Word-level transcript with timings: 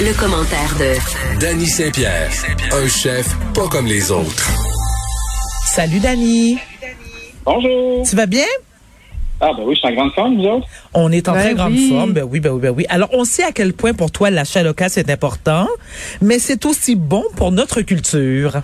Le, 0.00 0.18
commentaire 0.18 0.74
de 0.78 1.40
Danny 1.40 1.66
Saint-Pierre, 1.66 2.30
un 2.72 2.88
chef 2.88 3.26
pas 3.54 3.68
comme 3.68 3.86
les 3.86 4.10
autres. 4.10 4.50
Salut 5.66 6.00
Danny. 6.00 6.58
Bonjour. 7.44 8.06
Tu 8.08 8.16
vas 8.16 8.26
bien? 8.26 8.44
Ah 9.40 9.50
ben 9.56 9.62
oui, 9.64 9.74
je 9.74 9.80
suis 9.80 9.88
en 9.88 9.92
grande 9.94 10.12
forme, 10.12 10.36
vous 10.36 10.46
autres? 10.46 10.66
On 10.94 11.10
est 11.12 11.28
en 11.28 11.32
Ben 11.32 11.40
très 11.40 11.54
grande 11.54 11.72
oui. 11.72 11.88
forme. 11.88 12.12
Ben 12.12 12.24
oui, 12.28 12.40
ben 12.40 12.50
oui, 12.50 12.60
ben 12.60 12.70
oui. 12.70 12.86
Alors, 12.88 13.08
on 13.12 13.24
sait 13.24 13.44
à 13.44 13.52
quel 13.52 13.72
point 13.72 13.92
pour 13.92 14.10
toi 14.10 14.30
l'achat 14.30 14.62
local 14.62 14.88
c'est 14.90 15.10
important, 15.10 15.68
mais 16.20 16.38
c'est 16.38 16.64
aussi 16.66 16.94
bon 16.96 17.24
pour 17.36 17.50
notre 17.52 17.82
culture. 17.82 18.62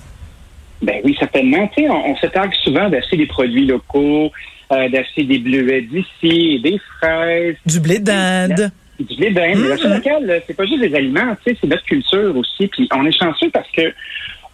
Ben 0.82 1.00
oui, 1.04 1.16
certainement. 1.18 1.68
Tu 1.76 1.82
sais, 1.82 1.90
on, 1.90 2.10
on 2.12 2.16
se 2.16 2.26
targue 2.26 2.52
souvent 2.62 2.88
d'acheter 2.88 3.16
des 3.16 3.26
produits 3.26 3.66
locaux, 3.66 4.30
euh, 4.70 4.88
d'acheter 4.88 5.24
des 5.24 5.38
bleuets 5.38 5.82
d'ici, 5.82 6.60
des 6.62 6.78
fraises, 6.98 7.56
Du 7.66 7.80
blé 7.80 7.98
d'Inde. 7.98 8.70
Du 9.04 9.14
lait 9.20 9.30
l'achat 9.30 9.94
local, 9.94 10.26
là, 10.26 10.34
c'est 10.46 10.56
pas 10.56 10.64
juste 10.66 10.80
des 10.80 10.94
aliments, 10.94 11.36
c'est 11.44 11.62
notre 11.64 11.84
culture 11.84 12.36
aussi. 12.36 12.66
Puis 12.68 12.88
on 12.94 13.04
est 13.06 13.18
chanceux 13.18 13.50
parce 13.52 13.70
que 13.70 13.92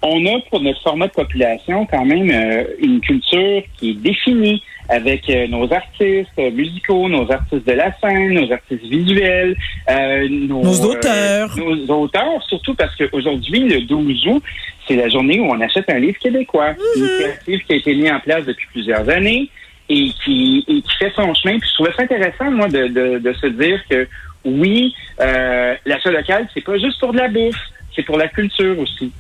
on 0.03 0.25
a 0.27 0.39
pour 0.51 0.61
notre 0.61 0.83
format 0.83 1.07
de 1.07 1.13
population 1.13 1.87
quand 1.87 2.05
même 2.05 2.31
euh, 2.31 2.65
une 2.79 3.01
culture 3.01 3.63
qui 3.79 3.91
est 3.91 3.95
définie 3.95 4.63
avec 4.91 5.31
euh, 5.31 5.47
nos 5.49 5.73
artistes 5.73 6.37
musicaux, 6.53 7.09
nos 7.09 7.31
artistes 7.33 7.67
de 7.67 7.73
la 7.73 7.91
scène, 8.01 8.35
nos 8.35 8.53
artistes 8.53 8.85
visuels, 8.85 9.57
euh, 9.91 10.29
nos, 10.29 10.63
Nos 10.63 10.81
auteurs. 10.85 11.51
euh, 11.57 11.63
nos 11.87 11.95
auteurs, 12.03 12.43
surtout 12.47 12.75
parce 12.75 12.95
qu'aujourd'hui, 12.97 13.61
le 13.61 13.81
12 13.81 14.27
août, 14.27 14.43
c'est 14.87 14.97
la 14.97 15.09
journée 15.09 15.41
où 15.41 15.47
on 15.47 15.61
achète 15.63 15.89
un 15.89 15.99
livre 15.99 16.19
québécois. 16.19 16.75
Une 16.97 17.03
initiative 17.03 17.61
qui 17.67 17.73
a 17.73 17.77
été 17.77 17.95
mise 17.95 18.11
en 18.11 18.21
place 18.21 18.45
depuis 18.45 18.67
plusieurs 18.73 19.09
années 19.09 19.49
et 19.89 20.11
qui, 20.23 20.65
et 20.69 20.83
qui 20.83 20.97
fait 20.99 21.13
son 21.17 21.33
chemin. 21.33 21.59
Puis 21.59 21.69
je 21.71 21.75
trouvais 21.77 21.93
ça 21.97 22.03
intéressant, 22.03 22.51
moi, 22.51 22.69
de, 22.69 22.89
de, 22.89 23.19
de 23.21 23.33
se 23.33 23.47
dire 23.47 23.81
que 23.89 24.07
oui, 24.45 24.95
euh, 25.21 25.75
l'achat 25.87 26.11
local, 26.11 26.47
c'est 26.55 26.61
pas 26.65 26.79
juste 26.79 26.99
pour 27.01 27.13
de 27.13 27.19
la 27.19 27.29
bouffe, 27.29 27.57
c'est 27.95 28.03
pour 28.03 28.19
la 28.19 28.29
culture 28.29 28.79
aussi. 28.79 29.11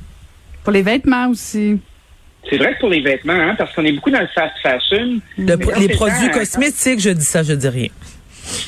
Pour 0.62 0.72
les 0.72 0.82
vêtements 0.82 1.28
aussi. 1.28 1.78
C'est 2.48 2.58
vrai 2.58 2.74
que 2.74 2.80
pour 2.80 2.90
les 2.90 3.00
vêtements, 3.00 3.32
hein, 3.32 3.54
parce 3.56 3.74
qu'on 3.74 3.84
est 3.84 3.92
beaucoup 3.92 4.10
dans 4.10 4.20
le 4.20 4.26
fast 4.34 4.54
fashion. 4.62 5.18
Le- 5.38 5.56
les 5.80 5.88
produits 5.88 6.28
dans- 6.28 6.32
cosmétiques, 6.34 7.00
je 7.00 7.10
dis 7.10 7.24
ça, 7.24 7.42
je 7.42 7.54
dis 7.54 7.68
rien. 7.68 7.88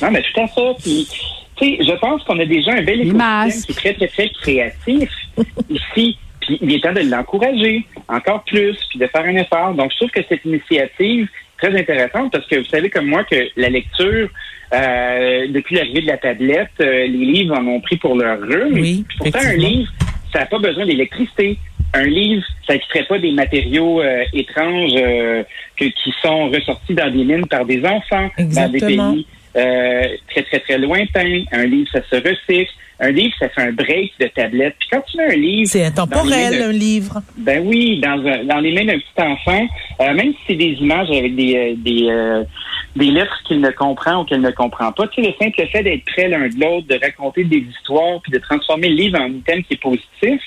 Non, 0.01 0.09
mais 0.11 0.23
tout 0.23 0.41
à 0.41 0.47
fait. 0.47 0.73
Puis, 0.81 1.07
tu 1.57 1.65
sais, 1.65 1.77
je 1.83 1.91
pense 1.99 2.23
qu'on 2.23 2.39
a 2.39 2.45
déjà 2.45 2.71
un 2.73 2.81
bel 2.81 3.01
écosystème 3.01 3.63
qui 3.65 3.71
est 3.71 3.75
très, 3.75 3.93
très, 3.93 4.07
très 4.07 4.29
créatif 4.29 5.09
ici. 5.69 6.17
Puis, 6.41 6.57
il 6.61 6.73
est 6.73 6.79
temps 6.81 6.93
de 6.93 7.01
l'encourager 7.01 7.85
encore 8.07 8.43
plus, 8.45 8.75
puis 8.89 8.97
de 8.99 9.05
faire 9.07 9.25
un 9.25 9.35
effort. 9.35 9.73
Donc, 9.75 9.91
je 9.91 9.97
trouve 9.97 10.09
que 10.11 10.21
cette 10.27 10.43
initiative 10.45 11.27
très 11.57 11.77
intéressante 11.77 12.31
parce 12.31 12.45
que 12.47 12.57
vous 12.57 12.65
savez 12.65 12.89
comme 12.89 13.07
moi 13.07 13.23
que 13.23 13.35
la 13.55 13.69
lecture, 13.69 14.29
euh, 14.73 15.47
depuis 15.49 15.75
l'arrivée 15.75 16.01
de 16.01 16.07
la 16.07 16.17
tablette, 16.17 16.69
euh, 16.81 17.01
les 17.07 17.07
livres 17.07 17.55
en 17.57 17.65
ont 17.67 17.79
pris 17.81 17.97
pour 17.97 18.15
leur 18.15 18.39
rhume. 18.41 18.73
Oui, 18.79 19.05
Pourtant, 19.17 19.39
un 19.43 19.53
livre, 19.55 19.91
ça 20.33 20.39
n'a 20.39 20.45
pas 20.45 20.59
besoin 20.59 20.85
d'électricité. 20.85 21.57
Un 21.93 22.03
livre, 22.05 22.43
ça 22.67 22.73
n'extrait 22.73 23.05
pas 23.05 23.17
des 23.17 23.31
matériaux 23.31 24.01
euh, 24.01 24.23
étranges 24.33 24.91
euh, 24.97 25.43
que- 25.77 25.85
qui 25.85 26.13
sont 26.21 26.49
ressortis 26.49 26.93
dans 26.93 27.09
des 27.09 27.23
mines 27.23 27.47
par 27.47 27.65
des 27.65 27.83
enfants 27.85 28.29
dans 28.37 28.43
des 28.45 28.77
Exactement. 28.77 29.13
pays 29.13 29.25
euh, 29.55 30.03
très, 30.29 30.43
très, 30.43 30.59
très 30.59 30.77
lointains. 30.77 31.43
Un 31.51 31.65
livre, 31.65 31.89
ça 31.91 32.01
se 32.09 32.15
recycle. 32.17 32.71
Un 32.99 33.11
livre, 33.11 33.33
ça 33.39 33.47
fait 33.49 33.61
un 33.61 33.71
break 33.71 34.11
de 34.19 34.27
tablette. 34.27 34.75
Puis 34.79 34.89
quand 34.91 35.01
tu 35.09 35.17
mets 35.17 35.33
un 35.33 35.35
livre... 35.35 35.69
C'est 35.69 35.85
intemporel, 35.85 36.61
un 36.63 36.71
livre. 36.71 37.21
Ben 37.37 37.63
oui, 37.65 37.99
dans, 37.99 38.19
un- 38.25 38.43
dans 38.43 38.57
les 38.59 38.71
mains 38.73 38.85
d'un 38.85 38.97
petit 38.97 39.21
enfant, 39.21 39.67
euh, 40.01 40.13
même 40.13 40.31
si 40.33 40.37
c'est 40.47 40.55
des 40.55 40.73
images 40.79 41.09
avec 41.11 41.35
des, 41.35 41.55
euh, 41.55 41.73
des, 41.77 42.07
euh, 42.09 42.43
des 42.95 43.11
lettres 43.11 43.39
qu'il 43.47 43.61
ne 43.61 43.69
comprend 43.69 44.21
ou 44.21 44.25
qu'elle 44.25 44.41
ne 44.41 44.49
comprend 44.51 44.91
pas, 44.91 45.07
tu 45.07 45.21
sais, 45.21 45.27
le 45.29 45.33
simple 45.39 45.67
fait 45.71 45.83
d'être 45.83 46.05
près 46.05 46.27
l'un 46.27 46.47
de 46.49 46.59
l'autre, 46.59 46.87
de 46.87 46.99
raconter 46.99 47.43
des 47.43 47.63
histoires, 47.69 48.19
puis 48.23 48.31
de 48.31 48.39
transformer 48.39 48.89
le 48.89 48.95
livre 48.95 49.19
en 49.19 49.27
item 49.27 49.63
qui 49.63 49.73
est 49.75 49.81
positif, 49.81 50.41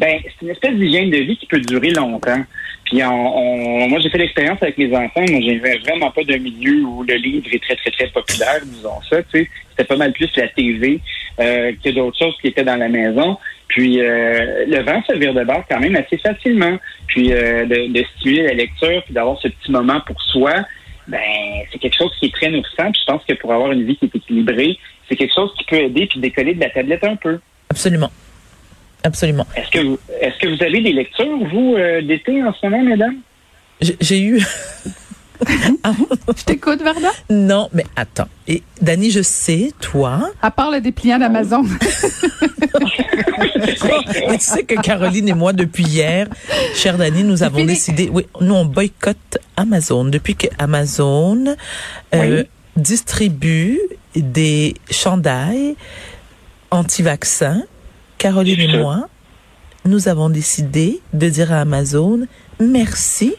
ben 0.00 0.18
c'est 0.24 0.42
une 0.46 0.50
espèce 0.50 0.74
d'hygiène 0.74 1.10
de 1.10 1.18
vie 1.18 1.36
qui 1.36 1.46
peut 1.46 1.60
durer 1.60 1.90
longtemps. 1.90 2.42
Puis 2.86 3.04
on, 3.04 3.36
on- 3.38 3.88
moi, 3.88 3.98
j'ai 4.00 4.08
fait 4.10 4.18
l'expérience 4.18 4.58
avec 4.62 4.76
mes 4.78 4.88
enfants. 4.96 5.24
Moi, 5.30 5.40
j'ai 5.42 5.58
vraiment 5.58 6.10
pas 6.10 6.24
d'un 6.24 6.38
milieu 6.38 6.82
où 6.84 7.04
le 7.04 7.14
livre 7.14 7.46
est 7.52 7.62
très, 7.62 7.76
très, 7.76 7.90
très 7.90 8.08
populaire, 8.08 8.60
disons 8.64 9.00
ça. 9.08 9.22
Tu 9.24 9.28
sais, 9.44 9.50
c'était 9.70 9.84
pas 9.84 9.96
mal 9.96 10.12
plus 10.12 10.28
la 10.36 10.48
TV 10.48 11.00
euh, 11.38 11.72
que 11.84 11.90
d'autres 11.90 12.18
choses 12.18 12.34
qui 12.40 12.48
étaient 12.48 12.64
dans 12.64 12.76
la 12.76 12.88
maison. 12.88 13.36
Puis 13.68 14.00
euh, 14.00 14.64
le 14.66 14.80
vent 14.82 15.00
se 15.08 15.14
vire 15.16 15.34
de 15.34 15.44
bord 15.44 15.62
quand 15.70 15.78
même 15.78 15.94
assez 15.94 16.16
facilement. 16.18 16.76
Puis 17.06 17.32
euh, 17.32 17.66
de, 17.66 17.92
de 17.92 18.04
stimuler 18.16 18.42
la 18.44 18.54
lecture, 18.54 19.02
puis 19.04 19.14
d'avoir 19.14 19.38
ce 19.40 19.48
petit 19.48 19.70
moment 19.70 20.00
pour 20.06 20.20
soi, 20.22 20.54
ben 21.06 21.20
c'est 21.70 21.78
quelque 21.78 21.96
chose 21.96 22.10
qui 22.18 22.26
est 22.26 22.34
très 22.34 22.50
nourrissant. 22.50 22.90
Je 22.98 23.04
pense 23.06 23.22
que 23.28 23.34
pour 23.34 23.52
avoir 23.52 23.70
une 23.72 23.84
vie 23.84 23.96
qui 23.96 24.06
est 24.06 24.16
équilibrée, 24.16 24.78
c'est 25.08 25.16
quelque 25.16 25.34
chose 25.34 25.52
qui 25.58 25.64
peut 25.64 25.76
aider 25.76 26.06
puis 26.06 26.18
décoller 26.18 26.54
de 26.54 26.60
la 26.60 26.70
tablette 26.70 27.04
un 27.04 27.16
peu. 27.16 27.38
Absolument. 27.68 28.10
Absolument. 29.02 29.46
Est-ce 29.56 29.70
que 29.70 29.78
vous, 29.86 29.98
est-ce 30.20 30.38
que 30.38 30.48
vous 30.56 30.62
avez 30.62 30.80
des 30.82 30.92
lectures 30.92 31.38
vous 31.52 31.74
euh, 31.76 32.02
d'été 32.02 32.42
en 32.42 32.52
ce 32.52 32.66
moment, 32.66 32.82
mesdames? 32.82 33.16
J'ai- 33.80 34.20
eu. 34.20 34.42
Je 36.36 36.44
t'écoute, 36.44 36.82
Verda. 36.82 37.08
Non, 37.30 37.70
mais 37.72 37.86
attends. 37.96 38.28
Et 38.46 38.62
Dani, 38.82 39.10
je 39.10 39.22
sais, 39.22 39.72
toi? 39.80 40.30
À 40.42 40.50
part 40.50 40.70
le 40.70 40.82
dépliant 40.82 41.18
d'Amazon. 41.18 41.62
Mais 44.28 44.38
tu 44.38 44.44
sais 44.44 44.64
que 44.64 44.74
Caroline 44.80 45.28
et 45.28 45.34
moi, 45.34 45.52
depuis 45.52 45.84
hier, 45.84 46.28
chère 46.74 46.98
Dani, 46.98 47.24
nous 47.24 47.42
avons 47.42 47.56
fini. 47.58 47.68
décidé, 47.68 48.10
oui, 48.12 48.26
nous 48.40 48.54
on 48.54 48.64
boycotte 48.64 49.38
Amazon. 49.56 50.04
Depuis 50.04 50.34
que 50.34 50.46
Amazon 50.58 51.56
euh, 52.14 52.44
distribue 52.76 53.78
des 54.14 54.74
chandails 54.90 55.74
anti-vaccins, 56.70 57.62
Caroline 58.20 58.60
et 58.60 58.76
moi, 58.78 59.08
nous 59.86 60.06
avons 60.08 60.28
décidé 60.28 61.00
de 61.14 61.30
dire 61.30 61.54
à 61.54 61.60
Amazon 61.62 62.20
merci, 62.60 63.32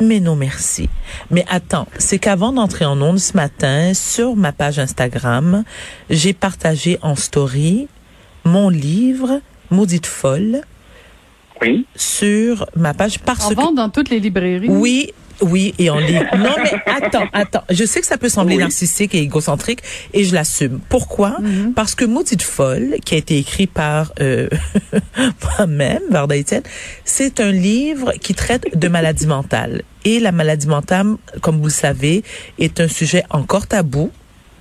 mais 0.00 0.20
non 0.20 0.36
merci. 0.36 0.88
Mais 1.32 1.44
attends, 1.48 1.88
c'est 1.98 2.20
qu'avant 2.20 2.52
d'entrer 2.52 2.84
en 2.84 3.02
onde 3.02 3.18
ce 3.18 3.36
matin, 3.36 3.94
sur 3.94 4.36
ma 4.36 4.52
page 4.52 4.78
Instagram, 4.78 5.64
j'ai 6.08 6.34
partagé 6.34 7.00
en 7.02 7.16
story 7.16 7.88
mon 8.44 8.68
livre 8.68 9.40
Maudite 9.72 10.06
folle 10.06 10.60
Oui. 11.60 11.84
sur 11.96 12.64
ma 12.76 12.94
page 12.94 13.18
parce 13.18 13.46
En 13.46 13.48
que 13.50 13.54
vente 13.56 13.74
dans 13.74 13.88
toutes 13.88 14.10
les 14.10 14.20
librairies. 14.20 14.68
oui, 14.68 15.12
oui, 15.42 15.74
et 15.78 15.90
en 15.90 15.98
ligne. 15.98 16.26
Non, 16.38 16.54
mais 16.62 16.72
attends, 16.86 17.26
attends. 17.32 17.64
Je 17.70 17.84
sais 17.84 18.00
que 18.00 18.06
ça 18.06 18.16
peut 18.18 18.28
sembler 18.28 18.56
Oui. 18.56 18.62
narcissique 18.62 19.14
et 19.14 19.18
égocentrique, 19.18 19.80
et 20.12 20.24
je 20.24 20.34
l'assume. 20.34 20.80
Pourquoi? 20.88 21.36
Parce 21.74 21.94
que 21.94 22.04
Maudite 22.04 22.42
folle, 22.42 22.96
qui 23.04 23.14
a 23.14 23.18
été 23.18 23.38
écrit 23.38 23.66
par 23.66 24.12
euh, 24.20 24.48
moi-même, 25.58 26.02
Varda 26.10 26.36
Etienne, 26.38 26.62
c'est 27.04 27.40
un 27.40 27.52
livre 27.52 28.12
qui 28.20 28.34
traite 28.34 28.76
de 28.78 28.88
maladie 28.88 29.26
mentale. 29.26 29.82
Et 30.04 30.18
la 30.18 30.32
maladie 30.32 30.66
mentale, 30.66 31.16
comme 31.40 31.58
vous 31.58 31.66
le 31.66 31.70
savez, 31.70 32.24
est 32.58 32.80
un 32.80 32.88
sujet 32.88 33.22
encore 33.30 33.66
tabou 33.66 34.10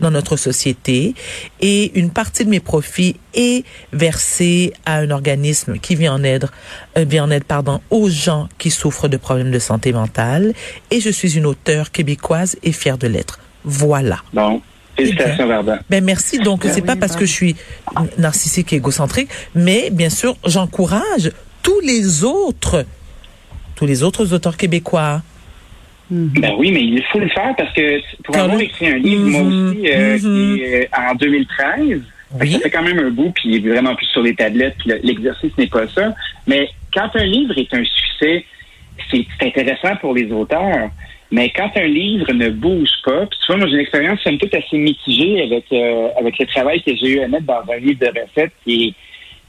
dans 0.01 0.11
notre 0.11 0.35
société 0.35 1.15
et 1.61 1.97
une 1.97 2.09
partie 2.09 2.43
de 2.43 2.49
mes 2.49 2.59
profits 2.59 3.15
est 3.33 3.63
versée 3.93 4.73
à 4.85 4.97
un 4.97 5.11
organisme 5.11 5.77
qui 5.77 5.95
vient 5.95 6.13
en 6.13 6.23
aide, 6.23 6.49
euh, 6.97 7.05
vient 7.07 7.23
en 7.23 7.31
aide 7.31 7.45
pardon, 7.45 7.79
aux 7.89 8.09
gens 8.09 8.49
qui 8.57 8.71
souffrent 8.71 9.07
de 9.07 9.17
problèmes 9.17 9.51
de 9.51 9.59
santé 9.59 9.93
mentale 9.93 10.53
et 10.89 10.99
je 10.99 11.09
suis 11.09 11.37
une 11.37 11.45
auteure 11.45 11.91
québécoise 11.91 12.57
et 12.63 12.71
fière 12.71 12.97
de 12.97 13.07
l'être. 13.07 13.39
Voilà. 13.63 14.17
Bon. 14.33 14.61
Félicitations, 14.97 15.47
Verdun. 15.47 15.79
Ben 15.89 16.03
merci. 16.03 16.39
Donc 16.39 16.63
c'est 16.65 16.75
oui, 16.75 16.81
pas 16.81 16.95
parce 16.97 17.13
bravo. 17.13 17.19
que 17.19 17.25
je 17.25 17.31
suis 17.31 17.55
narcissique 18.17 18.73
et 18.73 18.75
égocentrique, 18.75 19.29
mais 19.55 19.89
bien 19.89 20.09
sûr 20.09 20.35
j'encourage 20.45 21.31
tous 21.63 21.79
les 21.79 22.23
autres, 22.23 22.85
tous 23.75 23.85
les 23.85 24.03
autres 24.03 24.33
auteurs 24.33 24.57
québécois. 24.57 25.21
Ben 26.11 26.53
oui, 26.57 26.71
mais 26.71 26.81
il 26.83 27.01
faut 27.11 27.19
le 27.19 27.29
faire 27.29 27.53
parce 27.57 27.71
que 27.73 27.99
pour 28.23 28.35
avoir 28.37 28.59
écrit 28.59 28.87
un 28.87 28.97
livre, 28.97 29.29
moi 29.29 29.41
Mhm, 29.43 29.69
aussi, 29.69 29.87
euh, 29.89 30.13
mhm. 30.15 30.19
qui 30.57 30.61
est, 30.63 30.83
euh, 30.93 31.09
en 31.09 31.15
2013, 31.15 32.01
Oui. 32.39 32.51
ça 32.51 32.59
fait 32.59 32.69
quand 32.69 32.83
même 32.83 32.99
un 32.99 33.09
bout, 33.11 33.31
puis 33.33 33.43
il 33.49 33.65
est 33.65 33.69
vraiment 33.69 33.95
plus 33.95 34.07
sur 34.07 34.21
les 34.21 34.35
tablettes, 34.35 34.75
l'exercice 34.85 35.57
n'est 35.57 35.67
pas 35.67 35.87
ça. 35.87 36.13
Mais 36.47 36.69
quand 36.93 37.09
un 37.15 37.23
livre 37.23 37.57
est 37.57 37.73
un 37.73 37.83
succès, 37.85 38.45
c'est 39.09 39.25
c'est 39.39 39.47
intéressant 39.47 39.95
pour 40.01 40.13
les 40.13 40.29
auteurs. 40.31 40.89
Mais 41.33 41.49
quand 41.55 41.71
un 41.77 41.87
livre 41.87 42.33
ne 42.33 42.49
bouge 42.49 42.91
pas, 43.05 43.25
puis 43.25 43.39
tu 43.39 43.47
vois, 43.47 43.55
moi 43.57 43.67
j'ai 43.67 43.75
une 43.75 43.79
expérience 43.79 44.19
somme 44.19 44.37
toute 44.37 44.53
assez 44.53 44.77
mitigée 44.77 45.41
avec 45.43 45.63
euh, 45.71 46.09
avec 46.19 46.37
le 46.37 46.45
travail 46.47 46.81
que 46.83 46.93
j'ai 46.93 47.07
eu 47.15 47.19
à 47.21 47.27
mettre 47.29 47.45
dans 47.45 47.63
un 47.71 47.77
livre 47.77 47.99
de 48.01 48.07
recettes 48.07 48.51
qui 48.65 48.87
est 48.87 48.93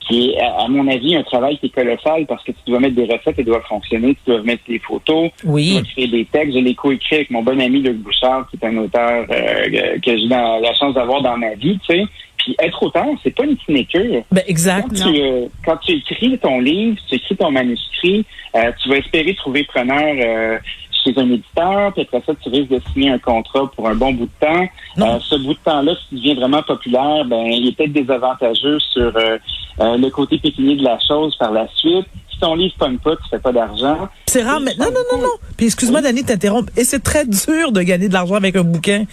qui 0.09 0.31
est, 0.31 0.41
à 0.41 0.63
à 0.63 0.69
mon 0.69 0.87
avis, 0.89 1.17
un 1.17 1.23
travail 1.23 1.59
qui 1.59 1.67
est 1.67 1.71
colossal 1.75 2.27
parce 2.27 2.43
que 2.45 2.53
tu 2.53 2.59
dois 2.71 2.81
mettre 2.81 2.95
des 2.95 3.05
recettes, 3.05 3.35
elles 3.39 3.45
doivent 3.45 3.67
fonctionner, 3.69 4.15
tu 4.25 4.31
dois 4.31 4.43
mettre 4.43 4.63
des 4.69 4.79
photos, 4.79 5.31
tu 5.39 5.47
Oui. 5.47 5.73
dois 5.73 5.83
créer 5.83 6.07
des 6.09 6.25
textes. 6.25 6.55
Je 6.55 6.59
l'ai 6.61 6.75
coécrit 6.75 7.17
avec 7.17 7.31
mon 7.31 7.43
bon 7.43 7.61
ami 7.61 7.81
Luc 7.81 7.97
Bouchard, 7.99 8.47
qui 8.51 8.59
est 8.61 8.67
un 8.67 8.77
auteur 8.79 9.27
euh, 9.31 9.99
que 10.05 10.17
j'ai 10.17 10.27
la 10.29 10.75
chance 10.79 10.95
d'avoir 10.95 11.23
dans 11.23 11.37
ma 11.37 11.55
vie, 11.55 11.79
tu 11.89 11.95
sais. 11.95 12.05
Puis 12.39 12.57
être 12.61 12.83
auteur, 12.83 13.07
c'est 13.23 13.35
pas 13.35 13.45
une 13.45 13.57
sinécure. 13.65 14.23
Ben 14.33 14.43
exact. 14.49 14.89
Quand 14.89 15.13
tu, 15.13 15.21
euh, 15.21 15.47
quand 15.65 15.77
tu 15.77 15.93
écris 15.93 16.37
ton 16.39 16.59
livre, 16.61 16.97
tu 17.09 17.15
écris 17.15 17.37
ton 17.37 17.51
manuscrit, 17.53 18.25
euh, 18.57 18.73
tu 18.83 18.89
vas 18.89 18.97
espérer 18.97 19.35
trouver 19.35 19.63
preneur 19.65 20.03
euh, 20.19 20.59
chez 21.05 21.13
un 21.17 21.31
éditeur, 21.31 21.93
puis 21.93 22.03
après 22.03 22.21
ça, 22.27 22.33
tu 22.43 22.49
risques 22.49 22.71
de 22.71 22.81
signer 22.93 23.11
un 23.11 23.19
contrat 23.19 23.71
pour 23.77 23.89
un 23.89 23.95
bon 23.95 24.13
bout 24.13 24.27
de 24.27 24.47
temps. 24.47 24.67
Euh, 24.99 25.19
ce 25.21 25.37
bout 25.37 25.55
de 25.55 25.59
temps-là, 25.65 25.95
si 25.95 26.09
tu 26.09 26.15
deviens 26.17 26.35
vraiment 26.35 26.63
populaire, 26.63 27.25
ben 27.27 27.45
il 27.47 27.69
est 27.69 27.77
peut-être 27.77 27.93
désavantageux 27.93 28.79
sur 28.93 29.17
euh, 29.17 29.39
le 29.79 30.09
côté 30.11 30.39
pécunier 30.39 30.77
de 30.77 30.85
la 30.85 30.99
chose 31.01 31.35
par 31.37 31.53
la 31.53 31.69
suite. 31.75 32.07
Si 32.33 32.41
ton 32.41 32.55
livre 32.55 32.75
pogne 32.79 32.99
pas, 32.99 33.15
tu 33.17 33.23
fais 33.31 33.39
pas 33.39 33.53
d'argent. 33.53 34.09
C'est 34.27 34.43
rare, 34.43 34.61
mais 34.61 34.73
non, 34.79 34.87
non, 34.87 35.01
non, 35.17 35.23
non. 35.23 35.29
Puis 35.57 35.67
excuse-moi, 35.67 36.01
Dani, 36.01 36.25
t'interrompre. 36.25 36.73
Et 36.77 36.85
c'est 36.85 37.01
très 37.03 37.25
dur 37.27 37.71
de 37.73 37.83
gagner 37.83 38.09
de 38.09 38.13
l'argent 38.15 38.35
avec 38.37 38.57
un 38.57 38.65
bouquin. 38.65 39.05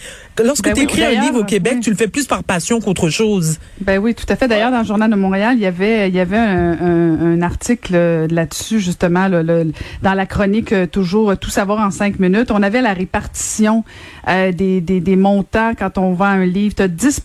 Lorsque 0.42 0.64
Ben 0.64 0.72
tu 0.74 0.80
oui, 0.80 0.84
écris 0.84 1.04
un 1.04 1.20
livre 1.20 1.40
au 1.40 1.44
Québec, 1.44 1.74
oui. 1.76 1.80
tu 1.80 1.90
le 1.90 1.96
fais 1.96 2.08
plus 2.08 2.26
par 2.26 2.42
passion 2.42 2.80
qu'autre 2.80 3.10
chose. 3.10 3.58
Ben 3.82 3.98
oui, 3.98 4.14
tout 4.14 4.24
à 4.28 4.36
fait. 4.36 4.48
D'ailleurs, 4.48 4.70
dans 4.70 4.78
le 4.80 4.84
journal 4.84 5.10
de 5.10 5.16
Montréal, 5.16 5.54
il 5.56 5.60
y 5.62 5.66
avait, 5.66 6.08
il 6.08 6.14
y 6.14 6.20
avait 6.20 6.38
un, 6.38 6.72
un- 6.80 7.20
un 7.34 7.42
article 7.42 7.94
là-dessus 8.30 8.80
justement, 8.80 9.28
là, 9.28 9.42
le- 9.42 9.72
dans 10.02 10.14
la 10.14 10.24
chronique 10.26 10.72
euh, 10.72 10.86
toujours 10.86 11.30
euh, 11.32 11.36
tout 11.36 11.50
savoir 11.50 11.80
en 11.86 11.90
cinq 11.90 12.18
minutes. 12.18 12.50
On 12.50 12.62
avait 12.62 12.80
la 12.80 12.94
répartition 12.94 13.84
euh, 14.28 14.52
des, 14.52 14.80
des, 14.80 15.00
des 15.00 15.16
montants 15.16 15.72
quand 15.78 15.98
on 15.98 16.14
vend 16.14 16.24
un 16.24 16.46
livre. 16.46 16.74
Tu 16.74 16.82
as 16.82 16.88
10 16.88 17.22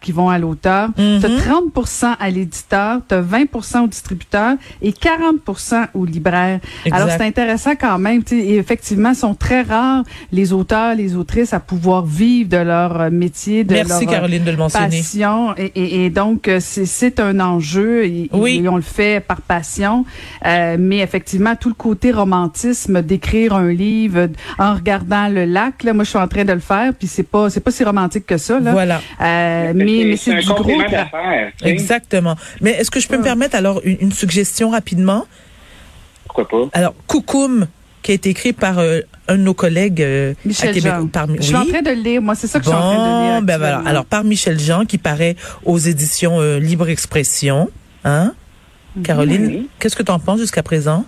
qui 0.00 0.12
vont 0.12 0.28
à 0.30 0.38
l'auteur, 0.38 0.90
Mhm. 0.96 1.20
tu 1.20 1.26
as 1.26 1.36
30 1.40 2.16
à 2.20 2.30
l'éditeur, 2.30 3.00
tu 3.08 3.14
as 3.16 3.20
20 3.20 3.82
au 3.82 3.86
distributeur 3.88 4.54
et 4.80 4.92
40 4.92 5.41
au 5.94 6.04
libraire. 6.04 6.60
Exact. 6.84 7.00
Alors 7.00 7.14
c'est 7.16 7.24
intéressant 7.24 7.72
quand 7.78 7.98
même. 7.98 8.22
tu 8.24 8.38
sais, 8.40 8.44
Et 8.46 8.56
effectivement, 8.56 9.14
sont 9.14 9.34
très 9.34 9.62
rares 9.62 10.04
les 10.32 10.52
auteurs, 10.52 10.94
les 10.94 11.16
autrices 11.16 11.52
à 11.52 11.60
pouvoir 11.60 12.04
vivre 12.04 12.48
de 12.50 12.56
leur 12.56 13.00
euh, 13.00 13.10
métier, 13.10 13.64
de 13.64 13.74
Merci, 13.74 13.90
leur 13.90 14.00
euh, 14.02 14.12
Caroline, 14.16 14.44
de 14.44 14.50
le 14.50 14.56
mentionner. 14.56 14.96
passion 14.98 15.54
et, 15.56 15.72
et- 15.74 16.04
et 16.04 16.10
donc 16.10 16.48
euh, 16.48 16.58
c'est 16.60 16.86
c'est 16.86 17.20
un 17.20 17.40
enjeu 17.40 18.04
et, 18.04 18.28
Oui. 18.32 18.60
et 18.64 18.68
on 18.68 18.76
le 18.76 18.82
fait 18.82 19.24
par 19.24 19.40
passion 19.42 20.04
Euh, 20.44 20.76
mais 20.78 20.98
effectivement 20.98 21.54
tout 21.56 21.68
le 21.68 21.74
côté 21.74 22.10
romantisme 22.12 23.02
d'écrire 23.02 23.54
un 23.54 23.70
livre 23.72 24.28
en 24.58 24.74
regardant 24.74 25.28
le 25.28 25.44
lac 25.44 25.82
là 25.84 25.92
moi 25.92 26.04
je 26.04 26.10
suis 26.10 26.18
en 26.18 26.28
train 26.28 26.44
de 26.44 26.52
le 26.52 26.58
faire 26.60 26.92
puis 26.98 27.06
c'est 27.08 27.22
pas 27.22 27.48
c'est 27.50 27.60
pas 27.60 27.70
si 27.70 27.84
romantique 27.84 28.26
que 28.26 28.38
ça 28.38 28.58
là 28.60 28.72
Voilà. 28.72 29.00
Euh, 29.20 29.72
mais 29.74 30.04
mais 30.04 30.16
c'est 30.16 30.34
du 30.34 30.46
gros. 30.46 30.70
Exactement. 31.64 32.36
Mais 32.60 32.70
est-ce 32.72 32.90
que 32.90 33.00
je 33.00 33.08
peux 33.08 33.14
me 33.16 33.20
Ouais. 33.22 33.24
permettre 33.28 33.56
alors 33.56 33.80
une, 33.84 33.98
une 34.00 34.12
suggestion 34.12 34.70
rapidement? 34.70 35.26
Pourquoi 36.34 36.48
pas? 36.48 36.68
Alors, 36.78 36.94
Coucoum, 37.06 37.66
qui 38.02 38.10
a 38.10 38.14
été 38.14 38.30
écrit 38.30 38.52
par 38.52 38.78
euh, 38.78 39.00
un 39.28 39.36
de 39.36 39.42
nos 39.42 39.54
collègues 39.54 40.02
euh, 40.02 40.32
à 40.32 40.48
Michel 40.48 40.74
Québec. 40.74 40.92
Jean. 40.92 41.06
Par, 41.08 41.26
je 41.36 41.42
suis 41.42 41.54
en 41.54 41.64
train 41.66 41.82
de 41.82 41.90
le 41.90 41.94
lire 42.02 42.20
moi 42.22 42.34
c'est 42.34 42.46
ça 42.48 42.58
que 42.58 42.64
je 42.64 42.70
suis 42.70 42.76
en 42.76 42.80
train 42.80 42.92
de 42.94 43.24
lire 43.32 43.40
Bon, 43.40 43.42
ben 43.46 43.58
voilà. 43.58 43.82
Alors, 43.86 44.04
par 44.04 44.24
Michel 44.24 44.58
Jean, 44.58 44.84
qui 44.84 44.98
paraît 44.98 45.36
aux 45.64 45.78
éditions 45.78 46.40
euh, 46.40 46.58
Libre 46.58 46.88
Expression. 46.88 47.70
Hein? 48.04 48.32
Mhm. 48.96 49.02
Caroline, 49.04 49.46
Oui. 49.46 49.68
qu'est-ce 49.78 49.94
que 49.96 50.02
tu 50.02 50.10
en 50.10 50.18
penses 50.18 50.40
jusqu'à 50.40 50.62
présent? 50.62 51.04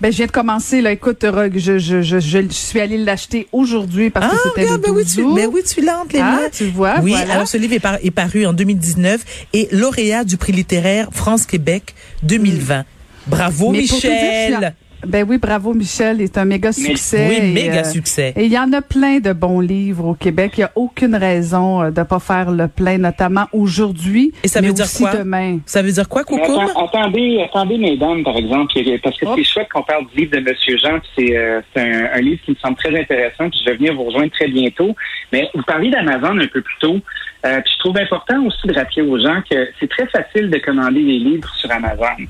Ben, 0.00 0.10
je 0.12 0.16
viens 0.18 0.26
de 0.26 0.32
commencer, 0.32 0.82
là. 0.82 0.92
Écoute, 0.92 1.18
je, 1.24 1.78
je, 1.78 2.02
je, 2.02 2.02
je, 2.02 2.20
je 2.42 2.52
suis 2.52 2.80
allée 2.80 2.98
l'acheter 2.98 3.46
aujourd'hui 3.52 4.10
parce 4.10 4.26
Ah, 4.26 4.30
que 4.34 4.36
c'était 4.48 4.60
le 4.62 4.74
regarde, 4.74 4.82
ben 4.82 4.92
12 4.92 4.96
oui, 4.98 5.04
tu, 5.14 5.34
ben 5.34 5.50
oui, 5.52 5.60
tu 5.66 5.80
l'as 5.80 5.98
entre 6.00 6.12
les 6.14 6.20
Ah, 6.20 6.38
tu 6.52 6.66
vois, 6.66 6.96
Oui, 7.02 7.12
voilà. 7.12 7.34
alors 7.34 7.48
ce 7.48 7.56
livre 7.56 7.72
est, 7.72 7.80
par- 7.80 7.98
est 8.02 8.10
paru 8.10 8.44
en 8.46 8.52
2019 8.52 9.24
et 9.54 9.68
lauréat 9.72 10.24
du 10.24 10.36
prix 10.36 10.52
littéraire 10.52 11.08
France-Québec 11.12 11.94
2020. 12.24 12.84
Bravo, 13.26 13.70
Mais 13.72 13.78
Michel! 13.78 14.54
en- 14.56 14.70
Ben 15.06 15.24
oui, 15.28 15.38
bravo 15.38 15.74
Michel, 15.74 16.18
c'est 16.20 16.38
un 16.38 16.44
méga 16.46 16.72
succès. 16.72 17.26
Oui, 17.28 17.36
et, 17.50 17.52
méga 17.52 17.80
euh, 17.80 17.84
succès. 17.84 18.32
Et 18.34 18.46
il 18.46 18.52
y 18.52 18.58
en 18.58 18.72
a 18.72 18.80
plein 18.80 19.18
de 19.18 19.32
bons 19.32 19.60
livres 19.60 20.06
au 20.06 20.14
Québec. 20.14 20.52
Il 20.56 20.60
n'y 20.60 20.64
a 20.64 20.72
aucune 20.74 21.14
raison 21.14 21.82
euh, 21.82 21.90
de 21.90 22.02
pas 22.02 22.18
faire 22.18 22.50
le 22.50 22.66
plein, 22.66 22.98
notamment 22.98 23.44
aujourd'hui. 23.52 24.32
Et 24.42 24.48
ça 24.48 24.60
mais 24.60 24.68
veut 24.68 24.72
dire 24.72 24.84
aussi 24.86 25.02
quoi? 25.02 25.14
demain. 25.14 25.58
Ça 25.66 25.82
veut 25.82 25.92
dire 25.92 26.08
quoi, 26.08 26.22
atten- 26.22 26.70
attendez, 26.76 27.42
attendez, 27.44 27.76
mesdames, 27.78 28.24
par 28.24 28.36
exemple, 28.36 28.72
parce 29.02 29.18
que 29.18 29.26
c'est 29.36 29.44
chouette 29.44 29.68
qu'on 29.72 29.82
parle 29.82 30.06
du 30.12 30.16
livre 30.22 30.32
de 30.32 30.40
Monsieur 30.40 30.76
Jean, 30.78 30.98
puis 30.98 31.10
c'est 31.28 31.36
euh, 31.36 31.60
un, 31.76 32.18
un 32.18 32.20
livre 32.20 32.40
qui 32.44 32.52
me 32.52 32.56
semble 32.56 32.76
très 32.76 32.98
intéressant, 32.98 33.50
puis 33.50 33.60
je 33.64 33.70
vais 33.70 33.76
venir 33.76 33.94
vous 33.94 34.04
rejoindre 34.04 34.32
très 34.32 34.48
bientôt. 34.48 34.96
Mais 35.32 35.48
vous 35.54 35.62
parliez 35.62 35.90
d'Amazon 35.90 36.38
un 36.40 36.46
peu 36.48 36.62
plus 36.62 36.78
tôt, 36.80 36.96
euh, 37.44 37.60
puis 37.60 37.72
je 37.74 37.78
trouve 37.80 37.98
important 37.98 38.42
aussi 38.46 38.66
de 38.66 38.74
rappeler 38.74 39.02
aux 39.02 39.18
gens 39.20 39.40
que 39.48 39.68
c'est 39.78 39.90
très 39.90 40.06
facile 40.06 40.50
de 40.50 40.58
commander 40.58 41.04
des 41.04 41.18
livres 41.18 41.52
sur 41.60 41.70
Amazon. 41.70 42.24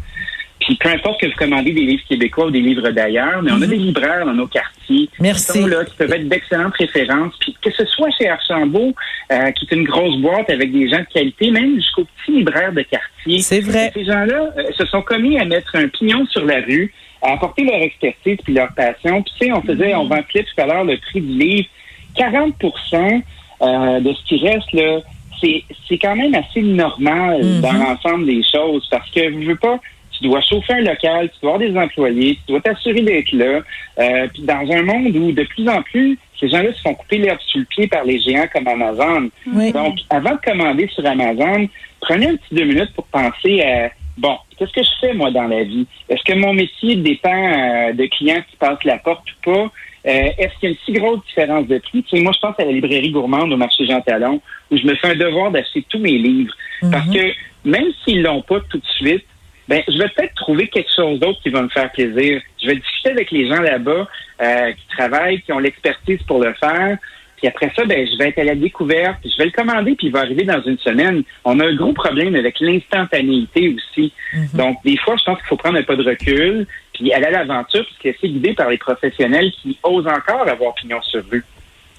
Puis 0.66 0.74
peu 0.74 0.88
importe 0.88 1.20
que 1.20 1.26
vous 1.26 1.36
commandez 1.38 1.72
des 1.72 1.82
livres 1.82 2.02
québécois 2.08 2.46
ou 2.46 2.50
des 2.50 2.60
livres 2.60 2.90
d'ailleurs, 2.90 3.40
mais 3.40 3.52
on 3.52 3.62
a 3.62 3.66
des 3.68 3.76
libraires 3.76 4.26
dans 4.26 4.34
nos 4.34 4.48
quartiers 4.48 5.08
Merci. 5.20 5.52
qui 5.52 5.58
sont 5.60 5.66
là, 5.68 5.84
qui 5.84 5.94
peuvent 5.94 6.12
être 6.12 6.28
d'excellentes 6.28 6.74
références. 6.76 7.34
Puis 7.38 7.56
que 7.62 7.70
ce 7.70 7.84
soit 7.86 8.10
chez 8.18 8.28
Archambault, 8.28 8.92
euh, 9.30 9.50
qui 9.52 9.64
est 9.64 9.74
une 9.76 9.84
grosse 9.84 10.16
boîte 10.18 10.50
avec 10.50 10.72
des 10.72 10.88
gens 10.88 10.98
de 10.98 11.06
qualité, 11.14 11.52
même 11.52 11.76
jusqu'au 11.76 12.02
petit 12.04 12.32
libraire 12.38 12.72
de 12.72 12.82
quartier. 12.82 13.38
C'est 13.38 13.60
vrai. 13.60 13.92
Ces 13.94 14.04
gens-là 14.06 14.50
euh, 14.58 14.62
se 14.76 14.84
sont 14.86 15.02
commis 15.02 15.38
à 15.38 15.44
mettre 15.44 15.76
un 15.76 15.86
pignon 15.86 16.26
sur 16.26 16.44
la 16.44 16.56
rue, 16.60 16.92
à 17.22 17.34
apporter 17.34 17.62
leur 17.62 17.80
expertise 17.80 18.38
puis 18.42 18.52
leur 18.52 18.74
passion. 18.74 19.22
Puis 19.22 19.32
tu 19.38 19.46
sais, 19.46 19.52
on 19.52 19.62
faisait, 19.62 19.94
on 19.94 20.06
ventilait 20.08 20.42
tout 20.44 20.60
à 20.60 20.66
l'heure 20.66 20.84
le 20.84 20.96
prix 20.96 21.20
du 21.20 21.38
livre. 21.38 21.68
40% 22.16 23.22
euh, 23.62 24.00
de 24.00 24.12
ce 24.12 24.24
qui 24.24 24.46
reste 24.46 24.72
là, 24.72 24.98
c'est 25.40 25.64
c'est 25.88 25.98
quand 25.98 26.16
même 26.16 26.34
assez 26.34 26.62
normal 26.62 27.40
Mhm. 27.44 27.60
dans 27.60 27.72
l'ensemble 27.72 28.26
des 28.26 28.42
choses 28.42 28.86
parce 28.90 29.08
que 29.10 29.20
je 29.20 29.46
veux 29.46 29.56
pas. 29.56 29.78
Tu 30.16 30.28
dois 30.28 30.40
chauffer 30.40 30.74
un 30.74 30.80
local, 30.80 31.30
tu 31.30 31.40
dois 31.42 31.54
avoir 31.54 31.70
des 31.70 31.76
employés, 31.76 32.38
tu 32.46 32.52
dois 32.52 32.60
t'assurer 32.60 33.02
d'être 33.02 33.32
là. 33.32 33.60
Euh, 33.98 34.28
puis 34.32 34.42
dans 34.42 34.70
un 34.72 34.82
monde 34.82 35.14
où 35.14 35.32
de 35.32 35.42
plus 35.42 35.68
en 35.68 35.82
plus 35.82 36.18
ces 36.40 36.48
gens-là 36.48 36.72
se 36.72 36.80
font 36.82 36.94
couper 36.94 37.18
l'herbe 37.18 37.38
sous 37.46 37.58
le 37.58 37.64
pied 37.64 37.86
par 37.86 38.04
les 38.04 38.18
géants 38.20 38.46
comme 38.52 38.68
Amazon. 38.68 39.30
Oui. 39.54 39.72
Donc, 39.72 39.98
avant 40.10 40.32
de 40.32 40.40
commander 40.44 40.88
sur 40.88 41.04
Amazon, 41.06 41.68
prenez 42.00 42.28
un 42.28 42.36
petit 42.36 42.54
deux 42.54 42.64
minutes 42.64 42.92
pour 42.94 43.06
penser 43.06 43.62
à 43.62 43.90
bon, 44.18 44.36
qu'est-ce 44.58 44.72
que 44.72 44.82
je 44.82 44.90
fais 45.00 45.14
moi 45.14 45.30
dans 45.30 45.46
la 45.46 45.64
vie? 45.64 45.86
Est-ce 46.08 46.22
que 46.24 46.38
mon 46.38 46.52
métier 46.52 46.96
dépend 46.96 47.30
euh, 47.30 47.92
de 47.92 48.06
clients 48.06 48.42
qui 48.48 48.56
passent 48.56 48.84
la 48.84 48.98
porte 48.98 49.24
ou 49.30 49.50
pas? 49.50 49.72
Euh, 50.06 50.28
Est-ce 50.38 50.58
qu'il 50.60 50.62
y 50.62 50.66
a 50.66 50.68
une 50.70 50.76
si 50.84 50.92
grosse 50.92 51.24
différence 51.26 51.66
de 51.66 51.78
prix? 51.78 52.02
Tu 52.04 52.16
sais, 52.16 52.22
moi, 52.22 52.32
je 52.32 52.40
pense 52.40 52.54
à 52.58 52.64
la 52.64 52.72
librairie 52.72 53.10
gourmande 53.10 53.52
au 53.52 53.56
marché 53.56 53.86
Jean 53.86 54.00
Talon, 54.00 54.40
où 54.70 54.76
je 54.76 54.86
me 54.86 54.94
fais 54.94 55.08
un 55.08 55.16
devoir 55.16 55.50
d'acheter 55.50 55.84
tous 55.88 55.98
mes 55.98 56.16
livres. 56.18 56.54
Parce 56.92 57.08
que 57.08 57.32
même 57.64 57.86
s'ils 58.04 58.22
l'ont 58.22 58.42
pas 58.42 58.60
tout 58.68 58.78
de 58.78 58.86
suite, 58.86 59.24
ben, 59.68 59.82
je 59.88 59.98
vais 59.98 60.08
peut-être 60.08 60.34
trouver 60.34 60.68
quelque 60.68 60.90
chose 60.94 61.18
d'autre 61.18 61.40
qui 61.42 61.50
va 61.50 61.62
me 61.62 61.68
faire 61.68 61.90
plaisir. 61.92 62.40
Je 62.62 62.68
vais 62.68 62.76
discuter 62.76 63.10
avec 63.10 63.30
les 63.30 63.48
gens 63.48 63.60
là-bas 63.60 64.08
euh, 64.42 64.72
qui 64.72 64.96
travaillent, 64.96 65.42
qui 65.42 65.52
ont 65.52 65.58
l'expertise 65.58 66.22
pour 66.22 66.42
le 66.42 66.54
faire. 66.54 66.98
Puis 67.36 67.48
après 67.48 67.70
ça, 67.76 67.84
ben, 67.84 68.06
je 68.06 68.16
vais 68.16 68.28
être 68.30 68.38
à 68.38 68.44
la 68.44 68.54
découverte, 68.54 69.18
puis 69.20 69.30
je 69.30 69.36
vais 69.36 69.46
le 69.46 69.50
commander, 69.50 69.94
puis 69.94 70.06
il 70.06 70.12
va 70.12 70.20
arriver 70.20 70.44
dans 70.44 70.62
une 70.62 70.78
semaine. 70.78 71.22
On 71.44 71.60
a 71.60 71.66
un 71.66 71.74
gros 71.74 71.92
problème 71.92 72.34
avec 72.34 72.60
l'instantanéité 72.60 73.74
aussi. 73.76 74.12
Donc, 74.54 74.78
des 74.84 74.96
fois, 74.96 75.16
je 75.18 75.24
pense 75.24 75.38
qu'il 75.38 75.46
faut 75.46 75.56
prendre 75.56 75.78
un 75.78 75.82
pas 75.82 75.96
de 75.96 76.02
recul, 76.02 76.66
puis 76.94 77.12
aller 77.12 77.26
à 77.26 77.30
l'aventure, 77.30 77.84
puis 77.84 77.94
se 78.02 78.08
laisser 78.08 78.28
guider 78.28 78.54
par 78.54 78.70
les 78.70 78.78
professionnels 78.78 79.52
qui 79.60 79.78
osent 79.82 80.06
encore 80.06 80.48
avoir 80.48 80.74
pignon 80.74 81.02
sur 81.02 81.22
rue. 81.30 81.44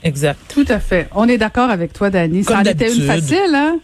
Exact. 0.03 0.39
Tout 0.51 0.65
à 0.69 0.79
fait. 0.79 1.07
On 1.13 1.27
est 1.27 1.37
d'accord 1.37 1.69
avec 1.69 1.93
toi, 1.93 2.09
Dani. 2.09 2.43
Ça 2.43 2.59
en 2.59 2.63
était 2.63 2.91
une 2.91 3.03
facile, 3.03 3.53
hein? 3.53 3.79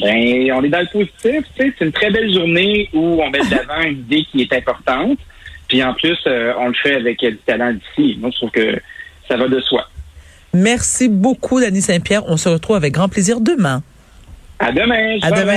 Ben, 0.00 0.52
on 0.52 0.62
est 0.62 0.68
dans 0.68 0.80
le 0.80 0.86
positif, 0.92 1.44
tu 1.56 1.62
sais, 1.62 1.74
c'est 1.78 1.84
une 1.84 1.92
très 1.92 2.10
belle 2.10 2.32
journée 2.32 2.88
où 2.92 3.20
on 3.22 3.30
met 3.30 3.40
de 3.40 3.50
l'avant 3.50 3.82
une 3.82 3.98
idée 3.98 4.24
qui 4.30 4.42
est 4.42 4.52
importante, 4.52 5.18
puis 5.68 5.82
en 5.82 5.94
plus, 5.94 6.18
euh, 6.26 6.52
on 6.58 6.68
le 6.68 6.74
fait 6.74 6.94
avec 6.94 7.22
euh, 7.22 7.30
du 7.30 7.38
talent 7.38 7.72
d'ici. 7.72 8.18
Moi, 8.20 8.30
je 8.32 8.36
trouve 8.36 8.50
que 8.50 8.80
ça 9.28 9.36
va 9.36 9.48
de 9.48 9.60
soi. 9.60 9.88
Merci 10.54 11.08
beaucoup, 11.08 11.60
Dani 11.60 11.82
Saint-Pierre. 11.82 12.22
On 12.26 12.36
se 12.36 12.48
retrouve 12.48 12.76
avec 12.76 12.94
grand 12.94 13.08
plaisir 13.08 13.40
demain. 13.40 13.82
À 14.58 14.72
demain. 14.72 15.18
À 15.22 15.30
demain. 15.30 15.56